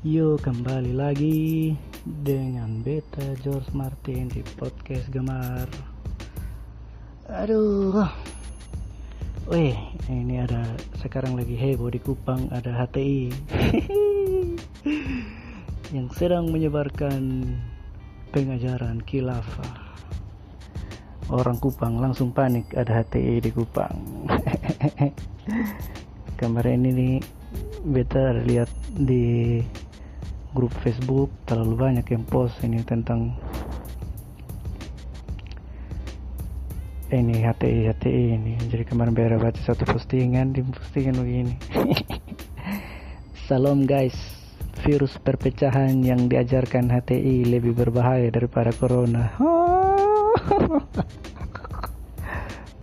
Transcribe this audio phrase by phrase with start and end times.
[0.00, 1.76] Yo kembali lagi
[2.08, 5.68] dengan Beta George Martin di podcast Gemar.
[7.28, 8.08] Aduh,
[9.44, 9.76] weh
[10.08, 10.64] ini ada
[11.04, 13.28] sekarang lagi heboh di Kupang ada HTI
[16.00, 17.44] yang sedang menyebarkan
[18.32, 20.00] pengajaran khilafah.
[21.28, 24.00] Orang Kupang langsung panik ada HTI di Kupang.
[26.40, 27.16] Kemarin ini nih
[27.84, 29.60] beta lihat di
[30.50, 33.38] grup Facebook terlalu banyak yang post ini tentang
[37.10, 38.54] ini HTI HTI ini.
[38.70, 41.54] Jadi kemarin beta baca satu postingan di postingan begini.
[43.50, 44.14] Salam guys
[44.86, 49.30] virus perpecahan yang diajarkan HTI lebih berbahaya daripada corona.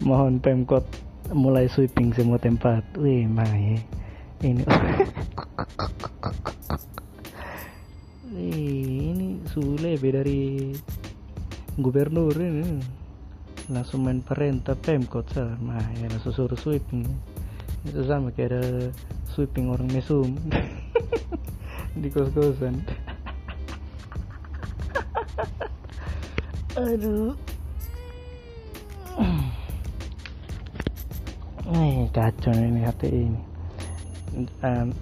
[0.08, 0.88] Mohon pemkot
[1.36, 2.84] mulai sweeping semua tempat.
[2.96, 3.52] Wih mah
[4.44, 4.64] ini
[8.36, 10.76] ini sudah lebih dari
[11.80, 12.84] gubernur ini.
[13.72, 17.08] Langsung main perintah pemkot sama ya langsung suruh sweeping.
[17.88, 18.64] Itu sama kayak ada
[19.32, 20.36] sweeping orang mesum.
[22.02, 22.84] Di kos-kosan.
[26.84, 27.32] Aduh.
[31.68, 33.47] Eh, kacau ini hati ini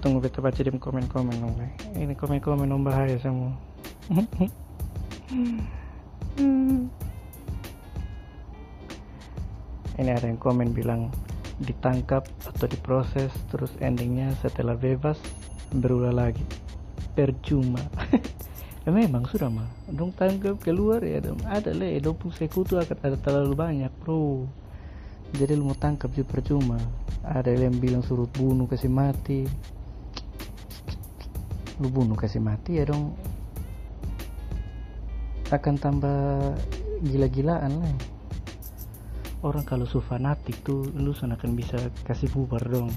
[0.00, 1.56] tunggu kita baca di komen-komen dong
[1.96, 3.52] ini komen-komen om bahaya semua.
[9.96, 11.08] Ini ada yang komen bilang
[11.64, 15.16] ditangkap atau diproses terus endingnya setelah bebas
[15.72, 16.44] berulah lagi.
[17.16, 17.80] Percuma.
[18.86, 21.42] Ya memang sudah mah dong tangkap keluar ya dong.
[21.42, 21.98] Ada le.
[21.98, 24.46] Dong sekutu akan ada terlalu banyak bro
[25.36, 26.80] jadi lu mau tangkap juga percuma.
[27.20, 29.44] Ada yang bilang suruh bunuh kasih mati.
[31.76, 33.12] Lu bunuh kasih mati ya dong.
[35.52, 36.56] Akan tambah
[37.04, 37.96] gila-gilaan lah.
[39.44, 41.76] Orang kalau su fanatik tuh lu akan bisa
[42.08, 42.88] kasih bubar dong.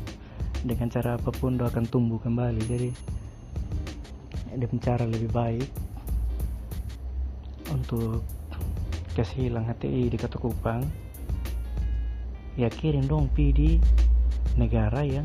[0.63, 2.61] Dengan cara apa pun lu akan tumbuh kembali.
[2.63, 2.89] Jadi
[4.55, 5.69] dengan cara lebih baik
[7.69, 8.23] untuk
[9.13, 11.08] kasih hilang HTI di Kota Kupang
[12.59, 13.79] ya kirim dong pi di
[14.59, 15.23] negara yang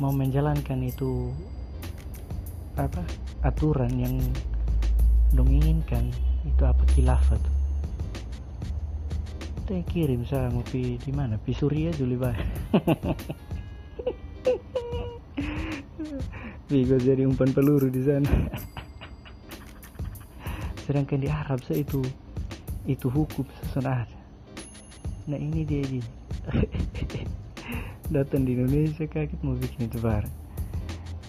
[0.00, 1.28] mau menjalankan itu
[2.80, 3.04] apa
[3.44, 4.16] aturan yang
[5.36, 6.08] dong inginkan
[6.48, 7.36] itu apa khilafat?
[9.60, 11.36] Kita kirim sama pi di mana?
[11.36, 12.32] Pi Suria dulu bah
[16.72, 18.24] Bigo jadi umpan peluru di sana.
[20.88, 22.00] Sedangkan di Arab saya itu
[22.88, 24.16] itu hukum sesuatu.
[25.28, 26.23] Nah ini dia ini
[28.14, 30.28] datang di Indonesia kaget mau bikin itu bar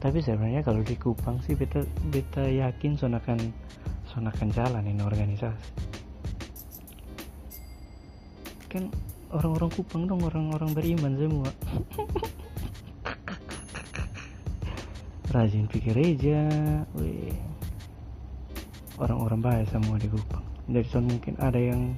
[0.06, 1.82] tapi sebenarnya kalau di Kupang sih beta
[2.14, 3.42] beta yakin sonakan
[4.06, 5.66] sonakan jalan ini organisasi.
[8.70, 8.94] Kan
[9.34, 11.50] orang-orang Kupang dong orang-orang beriman semua.
[15.34, 16.46] Rajin pikir gereja
[19.02, 20.46] orang-orang baik semua di Kupang.
[20.70, 21.98] Jadi mungkin ada yang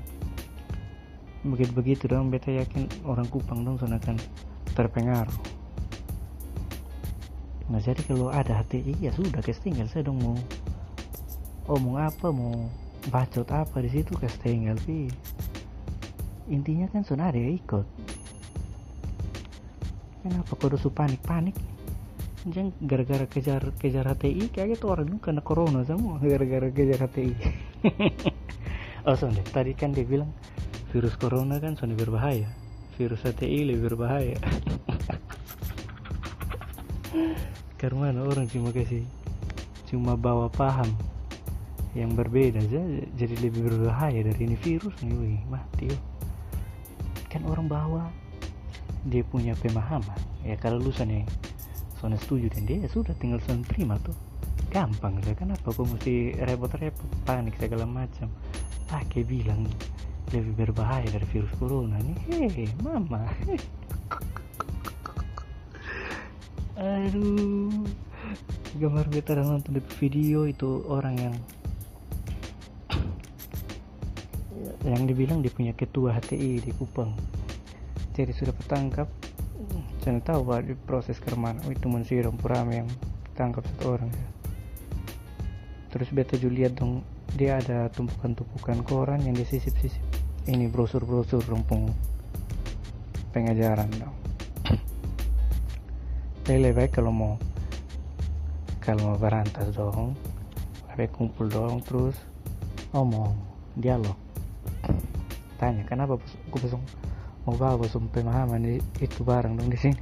[1.54, 4.20] begitu-begitu dong beta yakin orang Kupang dong sonakan
[4.76, 5.40] terpengaruh.
[7.68, 10.38] Nah jadi kalau ada HTI ya sudah kes tinggal saya dong mau
[11.68, 12.72] omong apa mau
[13.12, 15.12] bacot apa di situ kes tinggal sih
[16.48, 17.88] intinya kan sudah ada ikut.
[20.24, 21.56] Kenapa kau su panik panik
[22.48, 27.34] jangan gara-gara kejar kejar HTI kayak gitu orang kena corona semua gara-gara kejar HTI
[29.08, 30.32] oh soalnya tadi kan dia bilang
[30.92, 32.48] virus corona kan sudah berbahaya.
[32.96, 34.40] Virus HTI lebih berbahaya.
[37.82, 39.06] Karena orang cuma kasih
[39.88, 40.92] cuma bawa paham
[41.96, 42.84] yang berbeda aja
[43.16, 45.98] jadi lebih berbahaya dari ini virus nih wih mati yo
[47.32, 48.04] kan orang bawa
[49.08, 50.20] dia punya pemahaman.
[50.44, 51.24] Ya kalau lu sana
[52.04, 54.14] sana setuju dan dia ya sudah tinggal sana terima tuh
[54.68, 57.08] gampang ya kenapa kok mesti repot-repot?
[57.24, 58.28] Panik segala macam.
[58.88, 59.64] Pakai bilang
[60.36, 62.18] lebih berbahaya dari virus corona nih.
[62.52, 63.24] Hei mama.
[66.78, 67.88] Aduh.
[68.78, 71.34] Gambar beta nonton di video itu orang yang
[74.94, 77.16] yang dibilang dia punya ketua HTI di Kupang.
[78.14, 79.10] Jadi sudah tertangkap
[80.08, 82.88] saya tahu bahwa di proses ke mana oh, itu mensiram purame yang
[83.36, 84.28] tangkap satu orang ya.
[85.92, 87.04] terus beta juga dong
[87.38, 90.02] dia ada tumpukan-tumpukan koran yang disisip-sisip.
[90.50, 91.94] Ini brosur-brosur rumpung
[93.30, 94.18] pengajaran dong.
[96.50, 97.34] Lebih baik kalau mau
[98.82, 100.18] kalau mau berantas dong.
[100.90, 102.18] Lebih kumpul dong terus
[102.90, 103.38] ngomong
[103.78, 104.18] dialog.
[105.62, 106.82] Tanya kenapa aku pesong
[107.46, 110.02] mau bawa pesong pemahaman itu bareng dong di sini.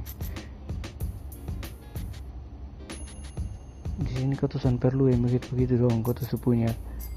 [4.00, 6.72] Di sini kau tuh perlu yang begitu begitu dong kau tuh punya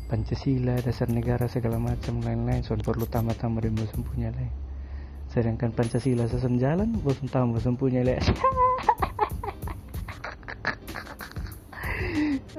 [0.10, 2.66] Pancasila dasar negara segala macam lain-lain.
[2.66, 4.50] Soal perlu tambah-tambah di bosan punya lain
[5.30, 8.18] sedangkan Pancasila sesam jalan bosan tambah bosan punya lain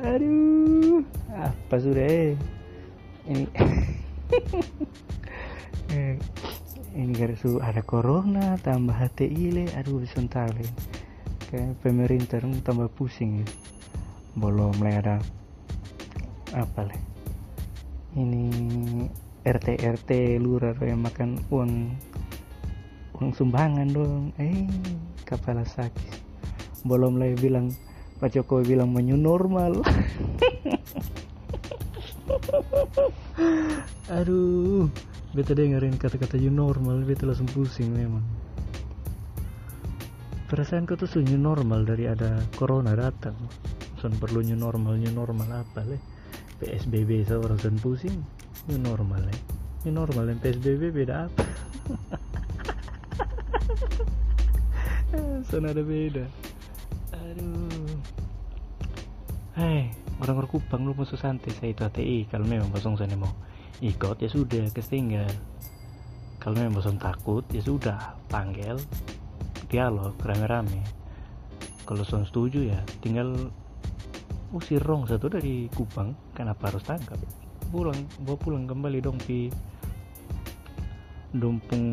[0.01, 1.03] aduh
[1.35, 2.39] apa sudah eh?
[3.31, 3.47] Ini
[5.95, 6.19] eh,
[6.97, 9.71] ini gara ada corona tambah HTI le.
[9.79, 10.67] Aduh sebentar le.
[11.53, 13.47] Kayak pemerintah tambah pusing ya.
[14.35, 15.23] Belum ada
[16.51, 17.10] apa le
[18.19, 18.51] ini
[19.47, 21.95] RT RT lurah yang makan uang
[23.21, 24.67] uang sumbangan dong eh
[25.23, 26.19] kepala sakit.
[26.83, 27.71] Belum lagi bilang
[28.19, 29.81] Pak Jokowi bilang menyu normal.
[34.19, 34.91] Aduh
[35.31, 38.27] beta dengerin kata-kata new normal beta langsung pusing memang.
[40.51, 43.39] Perasaan kau tuh new normal dari ada corona datang.
[44.03, 46.20] Son perlu new normal new normal apa le
[46.61, 48.21] PSBB seorang pusing
[48.69, 49.33] new normal le
[49.89, 51.45] new normal dan PSBB beda apa?
[55.51, 56.23] Son ada beda.
[57.11, 57.99] Aduh.
[59.59, 59.91] Hei,
[60.23, 63.35] orang-orang Kupang lu musuh santai saya itu HTI kalau memang bosong sana mau
[63.83, 65.27] ikut ya sudah ketinggal.
[66.39, 68.79] Kalau memang bosong takut ya sudah panggil
[69.67, 70.87] dialog rame-rame.
[71.83, 73.51] Kalau son setuju ya tinggal
[74.51, 77.19] usir rong satu dari Kupang kenapa harus tangkap
[77.71, 79.47] pulang bawa pulang kembali dong pi
[81.31, 81.87] dumpung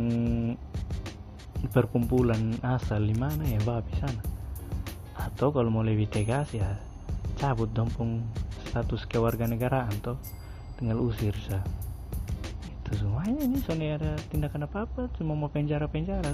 [1.69, 4.21] perkumpulan asal di mana ya babi sana?
[5.18, 6.77] Atau kalau mau lebih tegas ya
[7.38, 8.25] cabut dong pun
[8.65, 10.18] status kewarganegaraan toh
[10.81, 11.62] tinggal usir sah
[12.81, 16.33] itu semuanya ini soalnya ada tindakan apa apa cuma mau penjara penjara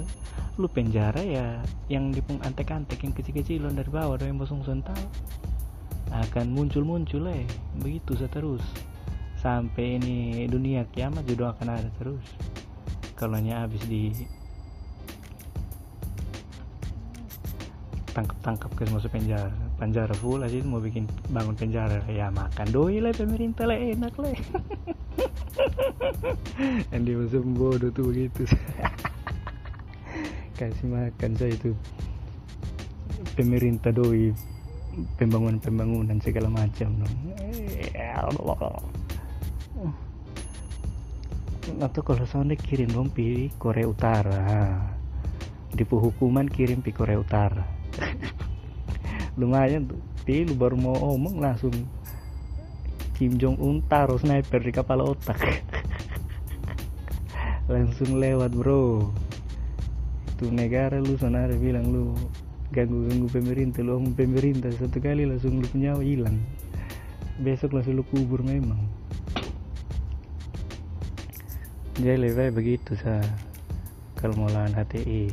[0.56, 1.60] lu penjara ya
[1.90, 4.96] yang dipung antek-antek yang kecil-kecilan dari bawah ada yang bosong sental
[6.12, 7.46] akan muncul-muncul eh.
[7.80, 8.64] Begitu seterus
[9.44, 12.24] sampai ini dunia kiamat juga akan ada terus.
[13.12, 14.10] Kalau hanya habis di
[18.16, 19.52] tangkap-tangkap ke masuk penjara.
[19.76, 22.00] Penjara full aja mau bikin bangun penjara.
[22.08, 24.32] Ya makan doi lah pemerintah lah enak lah.
[26.94, 28.48] Yang dia masuk bodoh tuh begitu.
[30.58, 31.76] Kasih makan saya itu
[33.34, 34.32] pemerintah doi
[35.18, 37.16] pembangunan-pembangunan segala macam dong
[41.80, 44.44] atau kalau soalnya kirim dong pi Korea Utara.
[45.72, 47.64] Di hukuman kirim pi Korea Utara.
[49.40, 49.98] Lumayan tuh.
[50.24, 51.74] Tapi lu baru mau omong langsung.
[53.14, 55.38] Kim Jong Un taruh sniper di kepala otak.
[57.72, 59.12] Langsung lewat bro.
[60.34, 62.16] Itu negara lu sana bilang lu
[62.72, 64.70] ganggu-ganggu pemerintah lu omong pemerintah.
[64.72, 66.40] Satu kali langsung lu punya hilang.
[67.42, 68.78] Besok langsung lu kubur memang.
[71.98, 73.20] Jadi lebih begitu sa.
[74.16, 75.28] Kalau mau lawan HTI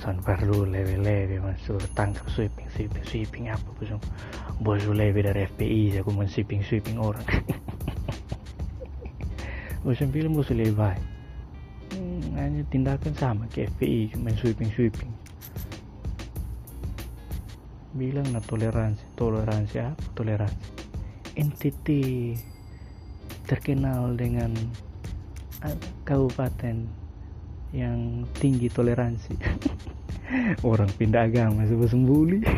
[0.00, 3.98] son perlu leve-leve masuk tangkap sweeping sweeping sweeping apa busung
[4.62, 7.24] bos leve dari FPI aku mau sweeping sweeping orang.
[9.86, 11.02] Bosan film bos lebih baik.
[11.94, 15.10] Hmm, hanya tindakan sama ke FPI cuma sweeping sweeping
[17.96, 20.68] bilang na toleransi toleransi apa toleransi
[21.36, 22.36] entiti
[23.46, 24.52] terkenal dengan
[26.06, 26.86] kabupaten
[27.74, 29.34] yang tinggi toleransi.
[30.66, 32.42] Orang pindah agama sebab sembuli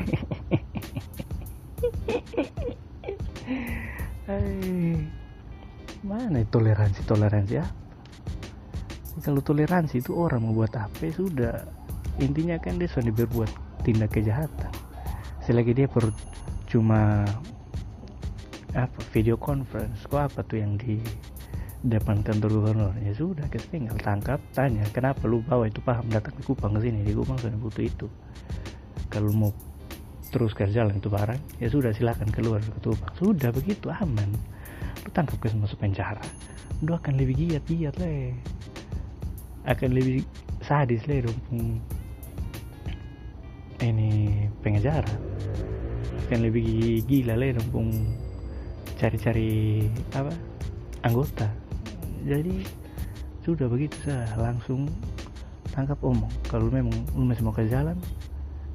[6.08, 7.64] mana toleransi toleransi ya
[9.20, 11.66] kalau toleransi itu orang membuat apa sudah.
[12.22, 13.50] Intinya kan dia sudah berbuat
[13.82, 14.72] tindak kejahatan
[15.48, 16.12] selagi dia per
[16.68, 17.24] cuma
[18.76, 20.04] apa video conference.
[20.04, 21.00] Kok apa tuh yang di
[21.80, 22.92] depan kantor gubernur?
[23.00, 26.84] Ya sudah kita tinggal tangkap tanya kenapa lu bawa itu paham datang ke Kupang ke
[26.84, 27.00] sini.
[27.00, 28.06] Di Kupang sudah butuh itu.
[29.08, 29.56] Kalau mau
[30.28, 33.16] terus ke jalan itu barang ya sudah silakan keluar ke Kupang.
[33.16, 34.28] Sudah begitu aman.
[35.00, 36.20] Lu tangkap ke masuk penjara
[36.78, 38.38] lu akan lebih giat giat le
[39.66, 40.22] akan lebih
[40.62, 41.82] sadis le rumpung
[43.82, 45.18] ini pengejaran
[46.28, 47.88] akan lebih gila le rumpung
[49.00, 50.28] cari-cari apa?
[51.00, 51.48] Anggota.
[52.28, 52.66] Jadi
[53.46, 54.84] sudah begitu saya langsung
[55.72, 57.96] tangkap omong kalau memang lu masih mau ke jalan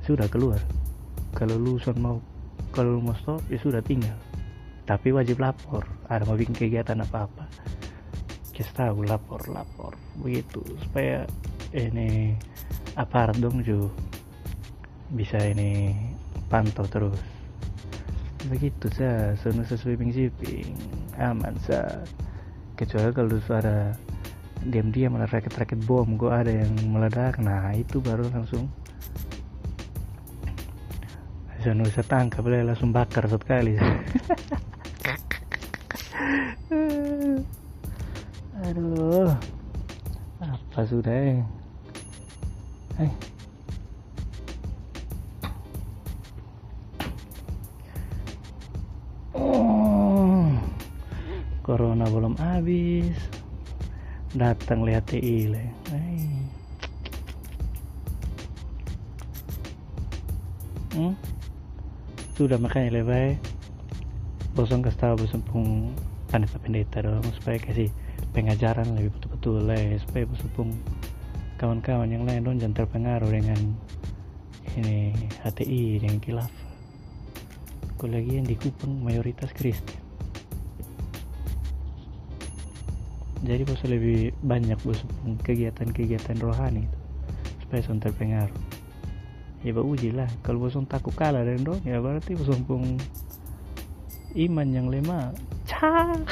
[0.01, 0.57] sudah keluar.
[1.37, 2.17] Kalau lu mau
[2.73, 4.17] kalau mau stop ya sudah tinggal.
[4.89, 5.85] Tapi wajib lapor.
[6.09, 7.45] Ada mau bikin kegiatan apa-apa
[8.53, 9.97] kita tahu lapor lapor.
[10.21, 10.61] Begitu.
[10.85, 11.25] Supaya
[11.73, 12.37] ini
[12.93, 13.89] aparat dong juga
[15.11, 15.91] bisa ini
[16.47, 17.19] pantau terus.
[18.47, 20.75] Begitu sah sono sweeping sweeping
[21.19, 22.03] aman sah
[22.79, 23.91] kecuali kalau suara
[24.63, 27.35] diam-diam ada rakit-rakit bom kok ada yang meledak.
[27.43, 28.71] Nah itu baru langsung.
[31.59, 33.75] Sono bisa tangkap langsung bakar satu kali.
[38.63, 39.31] Aduh
[40.73, 41.37] apa sudah eh?
[42.97, 43.11] Eh
[51.63, 53.15] corona belum habis.
[54.35, 55.63] Datang lihat TI le.
[60.93, 61.17] Hmm?
[62.33, 63.37] sudah makanya lebay
[64.57, 65.93] bosong kasih tahu bosong pun
[66.33, 67.93] pendeta-pendeta dong supaya kasih
[68.33, 70.25] pengajaran lebih betul-betul lah supaya
[70.57, 70.73] pun
[71.61, 73.77] kawan-kawan yang lain dong jangan terpengaruh dengan
[74.77, 75.13] ini
[75.45, 76.53] HTI dengan kilaf
[78.01, 80.02] kalau lagi yang di Kupang mayoritas Kristen
[83.43, 85.03] jadi bos lebih banyak bos
[85.43, 86.99] kegiatan-kegiatan rohani itu
[87.67, 88.55] supaya son terpengaruh
[89.63, 90.27] ya uji lah.
[90.43, 92.95] Kalau bos takut kalah dan dong ya berarti bos pun
[94.35, 95.35] iman yang lemah
[95.67, 96.15] cah.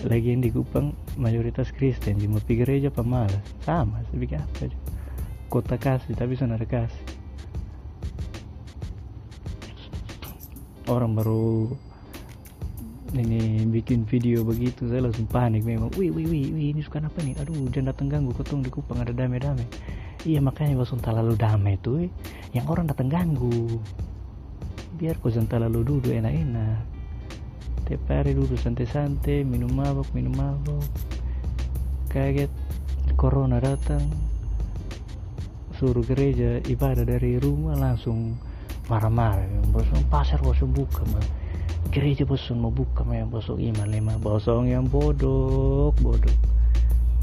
[0.00, 3.42] Lagi yang di Kupang mayoritas Kristen cuma gereja pemalas.
[3.66, 4.78] Sama sedikit apa aja.
[5.50, 7.09] Kota kasih tapi sana kasih
[10.90, 11.70] orang baru
[13.10, 15.90] ini bikin video begitu saya langsung panik memang.
[15.98, 17.34] Wih wih wih, wih ini suka apa nih?
[17.42, 19.66] Aduh jangan datang ganggu ketong di Kupang ada damai-damai.
[20.22, 22.10] Iya makanya langsung terlalu damai tuh eh.
[22.54, 23.82] yang orang datang ganggu.
[24.94, 26.86] Biar kau jangan terlalu duduk enak-enak.
[27.90, 30.86] Tiap hari duduk santai-santai minum mabok minum mabok
[32.14, 32.50] kaget
[33.18, 34.06] corona datang.
[35.74, 38.38] Suruh gereja ibadah dari rumah langsung
[38.90, 41.22] marah-marah bosong pasar bosong buka mah
[41.94, 46.34] gereja bosong mau buka mah bosong iman lima bosong yang bodoh bodoh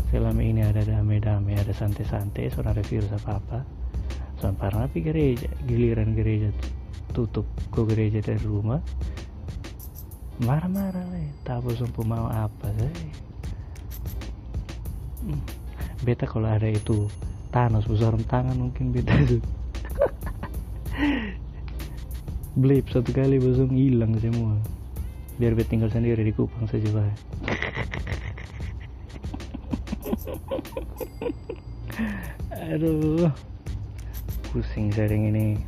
[0.07, 3.67] selama ini ada damai-damai ada santai-santai soalnya ada virus apa-apa.
[4.39, 6.49] Soalnya pernah tapi gereja giliran gereja
[7.11, 7.43] tutup
[7.73, 8.79] ke gereja dari rumah.
[10.37, 13.11] Marah-marah lah tak sumpah mau apa sih.
[15.27, 15.41] Hmm.
[16.05, 17.09] beta kalau ada itu
[17.51, 19.11] Thanos besar tangan mungkin beta
[22.57, 24.57] blip satu kali bosong hilang semua.
[25.37, 27.13] Biar beta tinggal sendiri di Kupang saja pak.
[32.73, 33.29] Aduh.
[34.49, 35.61] Pusing sering ini.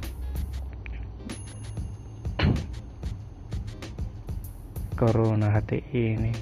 [4.97, 6.33] Corona HTI ini.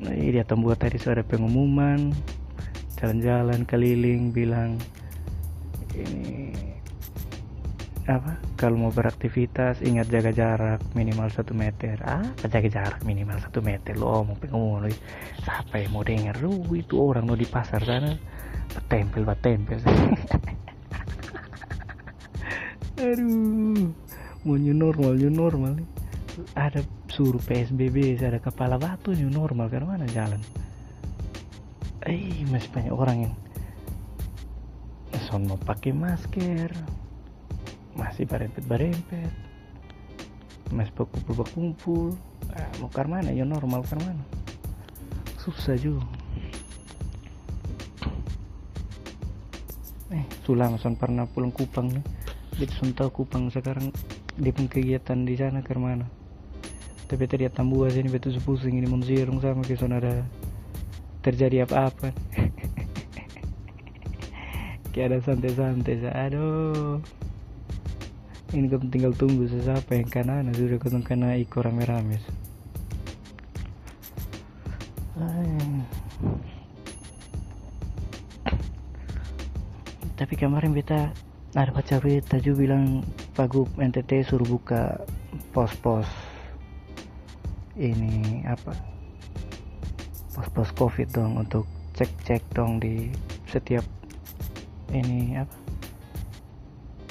[0.00, 2.16] Nah, ini dia buat tadi sudah pengumuman.
[2.96, 4.80] Jalan-jalan keliling bilang
[5.92, 6.45] ini
[8.06, 8.38] apa?
[8.54, 11.98] Kalau mau beraktivitas ingat jaga jarak minimal satu meter.
[12.06, 14.94] Ah jaga jarak minimal satu meter lo mau pengumuman
[15.42, 18.14] siapa yang mau dengar lu itu orang lo di pasar sana.
[18.70, 19.78] Batempel batempel
[22.96, 23.92] aduh
[24.46, 25.88] mau new normal new normal nih.
[26.54, 30.38] Ada suruh PSBB ada kepala batu new normal kan mana jalan?
[32.06, 33.34] Eh masih banyak orang yang
[35.26, 36.70] son mau pakai masker
[37.96, 39.56] masih barempet-barempet
[40.74, 42.18] masih berkumpul-berkumpul
[42.50, 43.30] nah, mau ke mana?
[43.30, 44.22] Ya normal ke mana?
[45.38, 46.02] Susah juga.
[50.10, 52.02] Eh sulang son pernah pulang Kupang nih.
[52.58, 53.94] Dia son Kupang sekarang.
[54.36, 56.04] Pun kegiatan di sana ke mana.
[57.06, 60.26] Tapi tadi tambua sini betul sepusing ini menzirung sama ke son ada
[61.22, 62.10] terjadi apa-apa.
[64.90, 66.98] Kayak ada santai-santai aduh
[68.54, 72.22] ini kan tinggal tunggu siapa yang kanan sudah ketemu kena ikut rame-rame.
[80.16, 81.12] Tapi kemarin beta
[81.52, 83.04] ada baca berita juga bilang
[83.36, 84.96] Pak Gup NTT suruh buka
[85.52, 86.08] pos-pos
[87.76, 88.72] ini apa?
[90.32, 93.12] Pos-pos covid dong untuk cek-cek dong di
[93.48, 93.84] setiap
[94.92, 95.56] ini apa?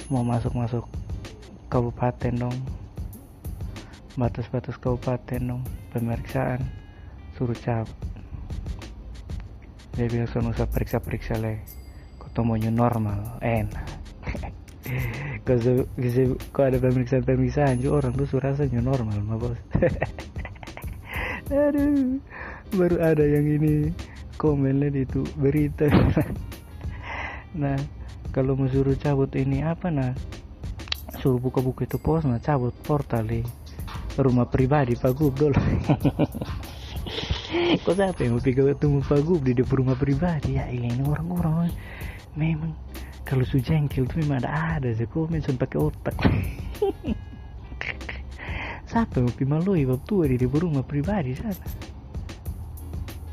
[0.09, 0.85] Mau masuk-masuk
[1.75, 2.55] kabupaten dong.
[4.15, 5.63] Batas-batas kabupaten dong.
[5.91, 6.63] Pemeriksaan.
[7.35, 7.83] Suruh cap.
[9.99, 11.59] Dia bilang sono usah periksa-periksa le.
[12.15, 13.19] Ketemu new normal.
[13.43, 13.87] Enak.
[16.55, 19.59] Kalau ada pemeriksaan pemeriksaan juga orang tuh rasa new normal mah bos.
[21.51, 22.23] Aduh.
[22.71, 23.91] Baru ada yang ini
[24.39, 25.91] komennya itu berita.
[27.55, 27.79] Nah
[28.35, 30.11] kalau mau suruh cabut ini apa nah
[31.25, 33.41] suruh buka buku itu pos nah cabut portal di
[34.13, 35.57] rumah pribadi Pak Gub dulu
[37.81, 40.61] kok siapa yang mau ketemu Pak Gub di rumah pribadi?
[40.61, 41.73] Ya ini orang-orang
[42.37, 42.77] memang
[43.25, 46.13] kalau su jengkel tuh memang ada ada sih komen pakai otak.
[48.85, 51.65] Siapa yang mau malu bab tua di rumah pribadi sana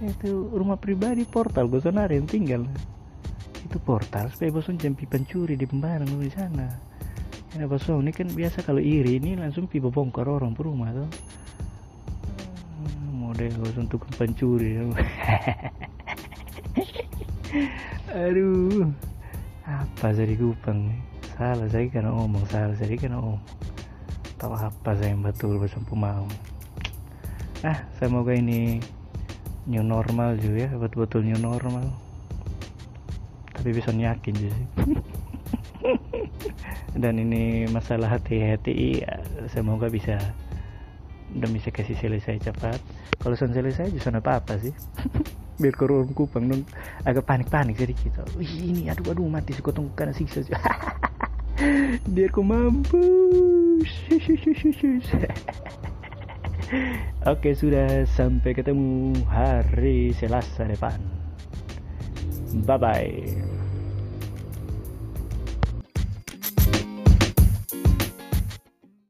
[0.01, 2.65] itu rumah pribadi portal bosan ada yang tinggal?
[3.69, 6.92] Itu portal supaya bosan jampi pencuri di pembarang di sana
[7.53, 11.05] ini bosan ini kan biasa kalau iri ini langsung pi bongkar orang per rumah tuh
[12.81, 14.81] hmm, model bosan untuk pencuri
[18.25, 18.89] aduh
[19.69, 20.97] apa jadi kupang
[21.37, 23.45] salah saya karena ngomong salah saya karena ngomong.
[24.41, 26.25] Tahu apa saya yang betul bosan pemau
[27.63, 28.83] nah semoga ini
[29.71, 31.87] new normal juga ya betul-betul new normal.
[33.55, 34.51] Tapi bisa yakin sih
[37.03, 39.21] dan ini masalah hati-hati ya,
[39.51, 40.19] semoga bisa
[41.33, 42.79] udah bisa kasih selesai cepat.
[43.23, 44.75] Kalau sudah selesai juga apa apa sih.
[45.63, 46.63] Biar korun kupang dong.
[47.07, 48.25] Agak panik-panik sedikit.
[48.35, 50.43] Wih, ini aduh aduh mati suka tunggu karena siksa
[52.09, 53.91] biar ku mampus.
[57.33, 60.99] Oke sudah sampai ketemu hari Selasa depan.
[62.65, 63.52] Bye bye.